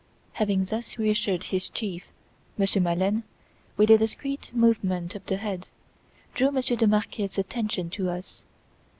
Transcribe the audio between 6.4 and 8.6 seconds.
Monsieur de Marquet's attention to us.